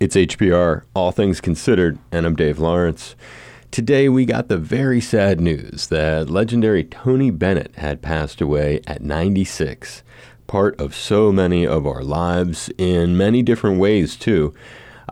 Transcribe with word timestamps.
It's 0.00 0.16
HPR, 0.16 0.84
All 0.94 1.12
Things 1.12 1.42
Considered, 1.42 1.98
and 2.10 2.24
I'm 2.24 2.34
Dave 2.34 2.58
Lawrence. 2.58 3.14
Today 3.70 4.08
we 4.08 4.24
got 4.24 4.48
the 4.48 4.56
very 4.56 4.98
sad 4.98 5.42
news 5.42 5.88
that 5.88 6.30
legendary 6.30 6.84
Tony 6.84 7.30
Bennett 7.30 7.76
had 7.76 8.00
passed 8.00 8.40
away 8.40 8.80
at 8.86 9.02
96, 9.02 10.02
part 10.46 10.80
of 10.80 10.94
so 10.94 11.30
many 11.30 11.66
of 11.66 11.86
our 11.86 12.02
lives 12.02 12.70
in 12.78 13.14
many 13.14 13.42
different 13.42 13.78
ways, 13.78 14.16
too. 14.16 14.54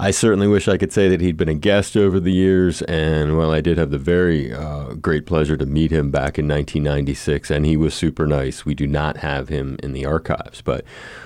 I 0.01 0.13
certainly 0.13 0.47
wish 0.47 0.69
I 0.69 0.77
could 0.77 0.93
say 0.93 1.09
that 1.09 1.21
he'd 1.21 1.37
been 1.37 1.49
a 1.49 1.55
guest 1.55 1.97
over 1.97 2.21
the 2.21 2.31
years, 2.31 2.83
and 2.83 3.37
well, 3.37 3.51
I 3.51 3.61
did 3.61 3.79
have 3.79 3.91
the 3.91 3.99
very 3.99 4.55
uh, 4.55 4.93
great 4.95 5.27
pleasure 5.27 5.57
to 5.57 5.67
meet 5.67 5.91
him 5.91 6.13
back 6.13 6.39
in 6.39 6.47
1996, 6.47 7.51
and 7.51 7.67
he 7.67 7.77
was 7.77 7.95
super 7.95 8.25
nice. 8.25 8.65
We 8.65 8.77
do 8.77 8.87
not 8.87 9.17
have 9.17 9.49
him 9.49 9.77
in 9.83 9.95
the 9.95 10.07
archives, 10.07 10.63
but 10.63 10.85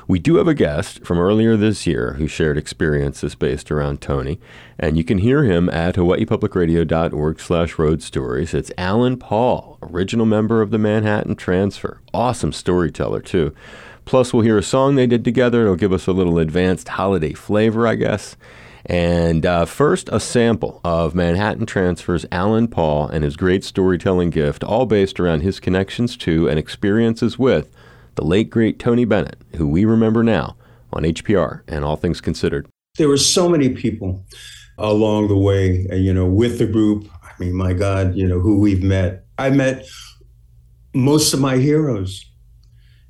we 0.09 0.19
do 0.19 0.37
have 0.37 0.49
a 0.49 0.55
guest 0.55 1.05
from 1.05 1.19
earlier 1.19 1.55
this 1.55 1.87
year 1.87 2.15
who 2.15 2.27
shared 2.27 2.57
experiences 2.57 3.35
based 3.35 3.71
around 3.71 4.01
Tony, 4.01 4.41
and 4.79 4.97
you 4.97 5.05
can 5.05 5.19
hear 5.19 5.45
him 5.45 5.69
at 5.69 5.97
hawaiipublicradio.org 5.97 7.41
slash 7.41 7.79
road 7.79 8.03
stories. 8.03 8.55
It's 8.55 8.73
Alan 8.79 9.19
Paul, 9.19 9.77
original 9.83 10.25
member 10.25 10.63
of 10.63 10.71
the 10.71 10.79
Manhattan 10.79 11.37
Transfer. 11.37 12.01
Awesome 12.15 12.55
storyteller, 12.55 13.21
too. 13.21 13.55
Plus, 14.07 14.33
we'll 14.33 14.43
hear 14.43 14.57
a 14.57 14.63
song 14.63 14.95
they 14.95 15.07
did 15.07 15.25
together. 15.25 15.63
It'll 15.63 15.77
give 15.77 15.93
us 15.93 16.07
a 16.07 16.13
little 16.13 16.39
advanced 16.39 16.89
holiday 16.89 17.35
flavor, 17.35 17.87
I 17.87 17.97
guess. 17.97 18.35
And 18.87 19.47
uh, 19.47 19.65
first, 19.65 20.09
a 20.11 20.19
sample 20.19 20.81
of 20.85 21.15
Manhattan 21.15 21.67
Transfer's 21.67 22.27
Alan 22.33 22.69
Paul 22.69 23.09
and 23.09 23.23
his 23.23 23.37
great 23.37 23.65
storytelling 23.65 24.31
gift, 24.31 24.65
all 24.65 24.87
based 24.87 25.21
around 25.21 25.41
his 25.41 25.61
connections 25.61 26.17
to 26.19 26.49
and 26.49 26.59
experiences 26.59 27.39
with 27.39 27.71
the 28.17 28.25
late, 28.25 28.51
great 28.51 28.79
Tony 28.79 29.05
Bennett, 29.05 29.39
who 29.57 29.69
we 29.69 29.85
remember 29.85 30.23
now 30.23 30.57
on 30.93 31.05
HPR 31.05 31.63
and 31.69 31.85
All 31.85 31.97
Things 31.97 32.21
Considered. 32.21 32.67
There 32.99 33.09
were 33.09 33.17
so 33.17 33.49
many 33.49 33.71
people 33.71 34.25
along 34.79 35.29
the 35.29 35.37
way, 35.37 35.87
uh, 35.91 35.95
you 35.95 36.13
know, 36.13 36.27
with 36.27 36.59
the 36.59 36.67
group. 36.67 37.09
I 37.23 37.33
mean, 37.39 37.55
my 37.55 37.73
God, 37.73 38.15
you 38.15 38.27
know, 38.27 38.41
who 38.41 38.61
we've 38.61 38.83
met. 38.83 39.25
I 39.39 39.51
met 39.51 39.87
most 40.95 41.33
of 41.33 41.41
my 41.41 41.57
heroes 41.57 42.25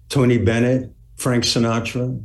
Tony 0.09 0.39
Bennett, 0.39 0.93
Frank 1.17 1.45
Sinatra, 1.45 2.23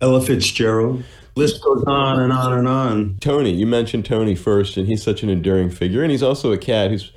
Ella 0.00 0.20
Fitzgerald 0.20 1.02
list 1.36 1.62
goes 1.62 1.84
on 1.86 2.20
and 2.20 2.32
on 2.32 2.52
and 2.52 2.66
on. 2.66 3.16
Tony, 3.20 3.52
you 3.52 3.66
mentioned 3.66 4.04
Tony 4.04 4.34
first, 4.34 4.76
and 4.76 4.86
he's 4.86 5.02
such 5.02 5.22
an 5.22 5.28
enduring 5.28 5.70
figure, 5.70 6.02
and 6.02 6.10
he's 6.10 6.22
also 6.22 6.50
a 6.50 6.58
cat 6.58 6.90
who's 6.90 7.12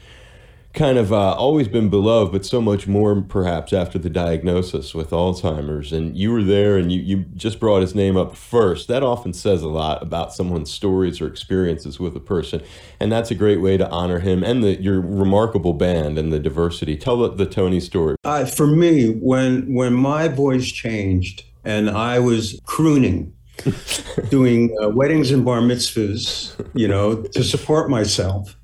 kind 0.74 1.00
of 1.00 1.12
uh, 1.12 1.34
always 1.34 1.68
been 1.68 1.90
beloved, 1.90 2.32
but 2.32 2.46
so 2.46 2.62
much 2.62 2.88
more 2.88 3.20
perhaps 3.22 3.74
after 3.74 3.98
the 3.98 4.10
diagnosis 4.10 4.94
with 4.94 5.10
Alzheimer's. 5.10 5.92
And 5.92 6.16
you 6.16 6.32
were 6.32 6.44
there 6.44 6.78
and 6.78 6.92
you, 6.92 7.02
you 7.02 7.18
just 7.36 7.60
brought 7.60 7.82
his 7.82 7.96
name 7.96 8.16
up 8.16 8.36
first. 8.36 8.88
That 8.88 9.02
often 9.02 9.34
says 9.34 9.64
a 9.64 9.68
lot 9.68 10.04
about 10.04 10.32
someone's 10.32 10.72
stories 10.72 11.20
or 11.22 11.28
experiences 11.28 12.00
with 12.00 12.16
a 12.16 12.20
person. 12.20 12.62
And 13.00 13.12
that's 13.12 13.32
a 13.32 13.36
great 13.36 13.62
way 13.62 13.78
to 13.78 13.90
honor 13.90 14.20
him 14.20 14.44
and 14.44 14.64
the, 14.64 14.80
your 14.80 15.02
remarkable 15.02 15.74
band 15.74 16.20
and 16.20 16.32
the 16.32 16.40
diversity. 16.40 16.96
Tell 16.96 17.18
the, 17.18 17.30
the 17.30 17.48
Tony 17.48 17.80
story. 17.80 18.16
Uh, 18.24 18.46
for 18.46 18.68
me, 18.68 19.10
when, 19.10 19.74
when 19.74 19.94
my 19.94 20.28
voice 20.28 20.68
changed 20.68 21.46
and 21.66 21.90
I 21.90 22.20
was 22.20 22.60
crooning, 22.66 23.34
doing 24.30 24.76
uh, 24.82 24.90
weddings 24.90 25.32
and 25.32 25.44
bar 25.44 25.60
mitzvahs, 25.60 26.54
you 26.74 26.88
know, 26.88 27.22
to 27.22 27.44
support 27.44 27.90
myself 27.90 28.56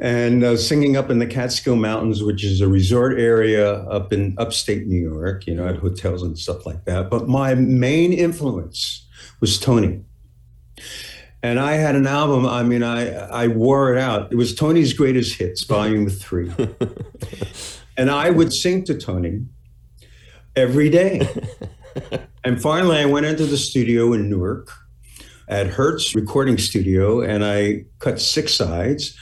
and 0.00 0.44
uh, 0.44 0.56
singing 0.56 0.96
up 0.96 1.10
in 1.10 1.18
the 1.18 1.26
Catskill 1.26 1.76
Mountains, 1.76 2.22
which 2.22 2.44
is 2.44 2.60
a 2.60 2.68
resort 2.68 3.18
area 3.18 3.74
up 3.88 4.12
in 4.12 4.34
upstate 4.38 4.86
New 4.86 5.00
York, 5.00 5.46
you 5.46 5.54
know, 5.54 5.66
at 5.66 5.76
hotels 5.76 6.22
and 6.22 6.38
stuff 6.38 6.66
like 6.66 6.84
that. 6.84 7.10
But 7.10 7.28
my 7.28 7.54
main 7.54 8.12
influence 8.12 9.06
was 9.40 9.58
Tony. 9.58 10.04
And 11.42 11.60
I 11.60 11.74
had 11.74 11.94
an 11.94 12.06
album, 12.06 12.46
I 12.46 12.62
mean, 12.62 12.82
I, 12.82 13.10
I 13.10 13.46
wore 13.48 13.94
it 13.94 13.98
out. 13.98 14.32
It 14.32 14.36
was 14.36 14.54
Tony's 14.54 14.92
Greatest 14.92 15.38
Hits, 15.38 15.62
Volume 15.64 16.08
3. 16.08 16.52
and 17.96 18.10
I 18.10 18.30
would 18.30 18.52
sing 18.52 18.84
to 18.84 18.98
Tony 18.98 19.44
every 20.56 20.90
day. 20.90 21.28
and 22.48 22.58
finally, 22.58 22.96
I 22.96 23.04
went 23.04 23.26
into 23.26 23.44
the 23.44 23.58
studio 23.58 24.14
in 24.14 24.30
Newark 24.30 24.72
at 25.48 25.66
Hertz 25.66 26.14
Recording 26.14 26.56
Studio 26.56 27.20
and 27.20 27.44
I 27.44 27.84
cut 27.98 28.18
six 28.18 28.54
sides 28.54 29.14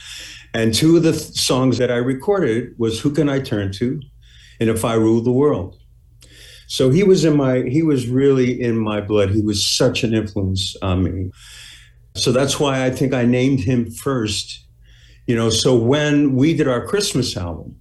and 0.53 0.73
two 0.73 0.95
of 0.95 1.03
the 1.03 1.11
th- 1.11 1.37
songs 1.37 1.77
that 1.77 1.91
I 1.91 1.97
recorded 1.97 2.73
was 2.77 3.01
Who 3.01 3.11
Can 3.11 3.27
I 3.27 3.41
Turn 3.41 3.73
To 3.73 3.99
and 4.61 4.69
If 4.69 4.85
I 4.85 4.93
Rule 4.93 5.19
the 5.19 5.33
World. 5.33 5.77
So 6.67 6.89
he 6.89 7.03
was 7.03 7.25
in 7.25 7.35
my 7.35 7.63
he 7.63 7.83
was 7.83 8.07
really 8.07 8.61
in 8.61 8.77
my 8.77 9.01
blood. 9.01 9.31
He 9.31 9.41
was 9.41 9.67
such 9.67 10.05
an 10.05 10.13
influence 10.13 10.77
on 10.81 11.03
me. 11.03 11.29
So 12.15 12.31
that's 12.31 12.61
why 12.61 12.85
I 12.85 12.91
think 12.91 13.13
I 13.13 13.25
named 13.25 13.59
him 13.59 13.91
first. 13.91 14.65
You 15.25 15.35
know, 15.35 15.49
so 15.49 15.75
when 15.75 16.37
we 16.37 16.55
did 16.55 16.69
our 16.69 16.87
Christmas 16.87 17.35
album, 17.35 17.75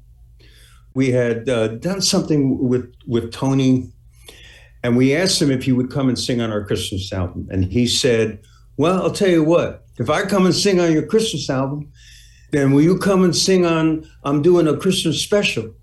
we 0.95 1.13
had 1.13 1.49
uh, 1.49 1.69
done 1.69 2.03
something 2.03 2.69
with 2.69 2.93
with 3.07 3.33
Tony 3.33 3.93
and 4.87 4.97
we 4.97 5.15
asked 5.15 5.43
him 5.43 5.51
if 5.51 5.65
he 5.65 5.73
would 5.73 5.91
come 5.91 6.09
and 6.09 6.19
sing 6.19 6.41
on 6.41 6.51
our 6.53 6.65
Christmas 6.65 7.13
album 7.13 7.49
and 7.51 7.65
he 7.65 7.87
said, 7.87 8.41
"Well, 8.77 9.03
I'll 9.03 9.13
tell 9.13 9.29
you 9.29 9.45
what. 9.45 9.85
If 9.99 10.09
I 10.11 10.23
come 10.23 10.47
and 10.47 10.55
sing 10.55 10.81
on 10.81 10.93
your 10.93 11.07
Christmas 11.07 11.51
album, 11.51 11.91
then 12.51 12.73
will 12.73 12.83
you 12.83 12.99
come 12.99 13.25
and 13.25 13.35
sing 13.35 13.67
on 13.67 14.09
i'm 14.25 14.43
doing 14.43 14.67
a 14.69 14.77
christmas 14.77 15.21
special 15.21 15.75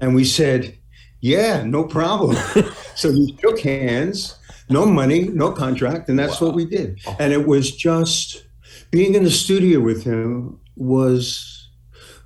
and 0.00 0.14
we 0.14 0.24
said 0.24 0.76
yeah 1.20 1.62
no 1.62 1.84
problem 1.84 2.36
so 2.94 3.10
we 3.10 3.36
shook 3.40 3.60
hands 3.60 4.38
no 4.68 4.86
money 4.86 5.28
no 5.28 5.50
contract 5.50 6.08
and 6.08 6.18
that's 6.18 6.40
wow. 6.40 6.48
what 6.48 6.56
we 6.56 6.64
did 6.64 7.00
and 7.18 7.32
it 7.32 7.46
was 7.46 7.74
just 7.74 8.46
being 8.90 9.14
in 9.14 9.24
the 9.24 9.30
studio 9.30 9.80
with 9.80 10.04
him 10.04 10.58
was 10.76 11.51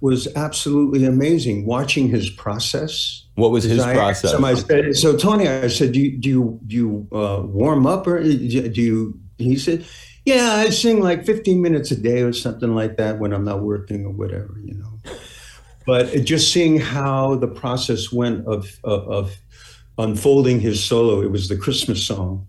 was 0.00 0.28
absolutely 0.36 1.04
amazing 1.04 1.66
watching 1.66 2.08
his 2.08 2.30
process 2.30 3.24
what 3.34 3.50
was 3.50 3.64
his 3.64 3.80
I 3.80 3.94
process 3.94 4.32
said, 4.54 4.96
so 4.96 5.16
tony 5.16 5.48
i 5.48 5.68
said 5.68 5.92
do 5.92 6.00
you 6.00 6.16
do 6.18 6.28
you, 6.28 6.60
do 6.66 6.76
you 6.76 7.08
uh, 7.12 7.42
warm 7.44 7.86
up 7.86 8.06
or 8.06 8.22
do 8.22 8.28
you 8.28 9.20
he 9.38 9.56
said 9.56 9.84
yeah, 10.26 10.54
I 10.56 10.70
sing 10.70 11.00
like 11.00 11.24
15 11.24 11.62
minutes 11.62 11.92
a 11.92 11.96
day 11.96 12.22
or 12.22 12.32
something 12.32 12.74
like 12.74 12.96
that 12.96 13.20
when 13.20 13.32
I'm 13.32 13.44
not 13.44 13.62
working 13.62 14.04
or 14.04 14.10
whatever, 14.10 14.56
you 14.62 14.74
know. 14.74 15.12
But 15.86 16.24
just 16.24 16.52
seeing 16.52 16.80
how 16.80 17.36
the 17.36 17.46
process 17.46 18.12
went 18.12 18.44
of, 18.48 18.68
of, 18.82 19.08
of 19.08 19.36
unfolding 19.98 20.58
his 20.58 20.82
solo, 20.82 21.22
it 21.22 21.30
was 21.30 21.48
the 21.48 21.56
Christmas 21.56 22.04
song. 22.04 22.44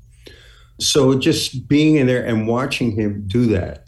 So 0.80 1.20
just 1.20 1.68
being 1.68 1.98
in 1.98 2.08
there 2.08 2.26
and 2.26 2.48
watching 2.48 2.92
him 2.92 3.26
do 3.28 3.46
that 3.48 3.87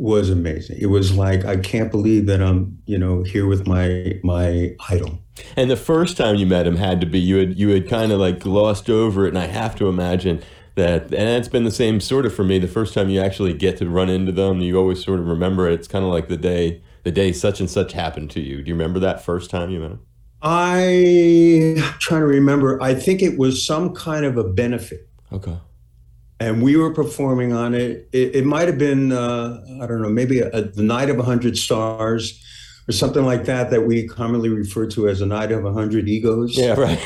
was 0.00 0.30
amazing. 0.30 0.78
It 0.80 0.86
was 0.86 1.14
like 1.14 1.44
I 1.44 1.56
can't 1.58 1.90
believe 1.90 2.26
that 2.26 2.42
I'm, 2.42 2.78
you 2.86 2.96
know, 2.96 3.22
here 3.22 3.46
with 3.46 3.66
my 3.66 4.18
my 4.24 4.74
idol. 4.88 5.18
And 5.56 5.70
the 5.70 5.76
first 5.76 6.16
time 6.16 6.36
you 6.36 6.46
met 6.46 6.66
him 6.66 6.76
had 6.76 7.00
to 7.02 7.06
be 7.06 7.18
you 7.18 7.36
had 7.36 7.58
you 7.58 7.68
had 7.68 7.88
kind 7.88 8.10
of 8.10 8.18
like 8.18 8.40
glossed 8.40 8.88
over 8.88 9.26
it, 9.26 9.28
and 9.28 9.38
I 9.38 9.46
have 9.46 9.76
to 9.76 9.88
imagine 9.88 10.42
that 10.76 11.12
and 11.12 11.28
it's 11.28 11.48
been 11.48 11.64
the 11.64 11.70
same 11.70 12.00
sort 12.00 12.24
of 12.24 12.34
for 12.34 12.44
me. 12.44 12.58
The 12.58 12.66
first 12.66 12.94
time 12.94 13.10
you 13.10 13.20
actually 13.20 13.52
get 13.52 13.76
to 13.78 13.90
run 13.90 14.08
into 14.08 14.32
them 14.32 14.60
you 14.60 14.78
always 14.78 15.04
sort 15.04 15.20
of 15.20 15.26
remember 15.26 15.68
it. 15.68 15.74
It's 15.74 15.88
kind 15.88 16.04
of 16.04 16.10
like 16.10 16.28
the 16.28 16.38
day 16.38 16.82
the 17.04 17.12
day 17.12 17.32
such 17.32 17.60
and 17.60 17.68
such 17.68 17.92
happened 17.92 18.30
to 18.30 18.40
you. 18.40 18.62
Do 18.62 18.68
you 18.68 18.74
remember 18.74 19.00
that 19.00 19.22
first 19.22 19.50
time 19.50 19.70
you 19.70 19.80
met 19.80 19.90
him? 19.92 20.00
I 20.40 21.74
I'm 21.76 21.98
trying 21.98 22.20
to 22.20 22.26
remember. 22.26 22.82
I 22.82 22.94
think 22.94 23.20
it 23.20 23.38
was 23.38 23.66
some 23.66 23.94
kind 23.94 24.24
of 24.24 24.38
a 24.38 24.44
benefit. 24.44 25.08
Okay 25.30 25.58
and 26.40 26.62
we 26.62 26.76
were 26.76 26.92
performing 26.92 27.52
on 27.52 27.74
it 27.74 28.08
it, 28.12 28.34
it 28.34 28.44
might 28.44 28.66
have 28.66 28.78
been 28.78 29.12
uh, 29.12 29.62
i 29.82 29.86
don't 29.86 30.02
know 30.02 30.08
maybe 30.08 30.40
a, 30.40 30.48
a, 30.50 30.62
the 30.62 30.82
night 30.82 31.10
of 31.10 31.18
a 31.18 31.22
hundred 31.22 31.56
stars 31.56 32.42
or 32.88 32.92
something 32.92 33.24
like 33.24 33.44
that 33.44 33.70
that 33.70 33.86
we 33.86 34.08
commonly 34.08 34.48
refer 34.48 34.84
to 34.84 35.08
as 35.08 35.20
a 35.20 35.26
night 35.26 35.52
of 35.52 35.64
a 35.64 35.72
hundred 35.72 36.08
egos. 36.08 36.58
Yeah, 36.58 36.74
right. 36.74 36.98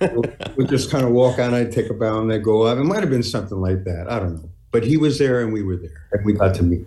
we'll, 0.00 0.24
we'll, 0.56 0.66
just 0.66 0.90
kind 0.90 1.04
of 1.04 1.12
walk 1.12 1.38
out 1.38 1.54
and 1.54 1.72
take 1.72 1.90
a 1.90 1.94
bow 1.94 2.20
and 2.20 2.28
they 2.28 2.40
go 2.40 2.62
up. 2.62 2.76
It 2.76 2.82
might 2.82 3.00
have 3.00 3.10
been 3.10 3.22
something 3.22 3.60
like 3.60 3.84
that. 3.84 4.10
I 4.10 4.18
don't 4.18 4.34
know. 4.34 4.50
But 4.72 4.82
he 4.82 4.96
was 4.96 5.18
there 5.18 5.40
and 5.40 5.52
we 5.52 5.62
were 5.62 5.76
there 5.76 6.10
and 6.12 6.24
we 6.24 6.32
got 6.32 6.56
to 6.56 6.64
meet. 6.64 6.86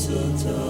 mistletoe 0.00 0.69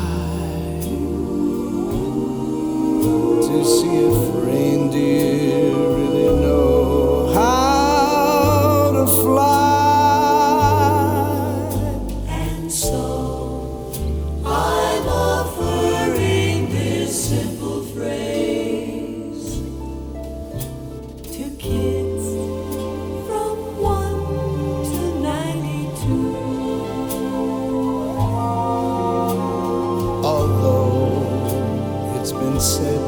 been 32.41 32.59
said 32.59 33.01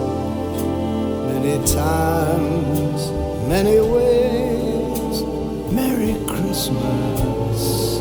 many 1.33 1.57
times, 1.65 3.11
many 3.49 3.79
ways, 3.79 5.23
Merry 5.73 6.13
Christmas 6.27 7.92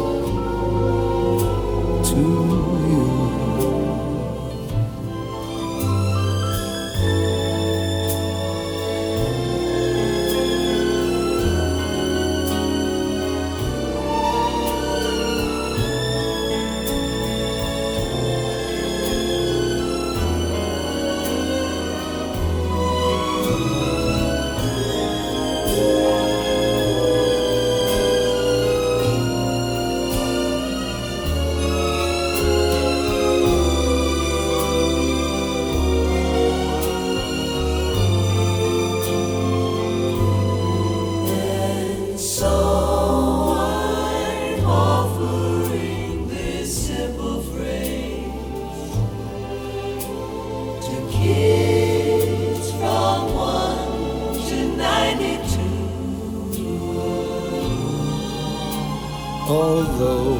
Although 59.52 60.38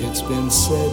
it's 0.00 0.22
been 0.22 0.50
said 0.50 0.92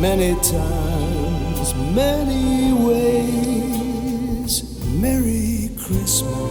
many 0.00 0.32
times, 0.40 1.74
many 1.74 2.72
ways, 2.72 4.62
Merry 4.98 5.68
Christmas. 5.76 6.43